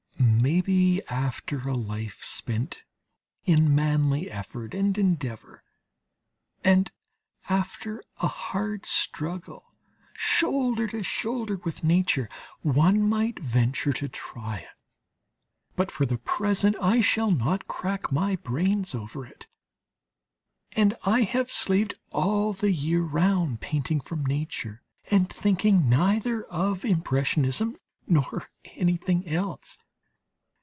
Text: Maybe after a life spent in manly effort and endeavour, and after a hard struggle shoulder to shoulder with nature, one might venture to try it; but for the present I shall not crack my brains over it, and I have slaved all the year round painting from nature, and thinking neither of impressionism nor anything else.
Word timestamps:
Maybe 0.23 1.05
after 1.07 1.67
a 1.67 1.75
life 1.75 2.23
spent 2.23 2.83
in 3.45 3.73
manly 3.75 4.29
effort 4.29 4.73
and 4.73 4.95
endeavour, 4.97 5.61
and 6.63 6.91
after 7.47 8.03
a 8.17 8.27
hard 8.27 8.85
struggle 8.87 9.73
shoulder 10.13 10.87
to 10.89 11.03
shoulder 11.03 11.57
with 11.63 11.83
nature, 11.83 12.27
one 12.63 13.07
might 13.07 13.39
venture 13.39 13.93
to 13.93 14.09
try 14.09 14.57
it; 14.59 14.69
but 15.75 15.89
for 15.91 16.05
the 16.07 16.17
present 16.17 16.75
I 16.81 17.01
shall 17.01 17.29
not 17.31 17.67
crack 17.67 18.11
my 18.11 18.35
brains 18.35 18.93
over 18.95 19.25
it, 19.27 19.47
and 20.73 20.95
I 21.03 21.21
have 21.21 21.49
slaved 21.51 21.93
all 22.11 22.53
the 22.53 22.71
year 22.71 23.01
round 23.03 23.61
painting 23.61 24.01
from 24.01 24.25
nature, 24.25 24.81
and 25.05 25.31
thinking 25.31 25.87
neither 25.87 26.43
of 26.45 26.83
impressionism 26.83 27.77
nor 28.07 28.49
anything 28.75 29.27
else. 29.27 29.77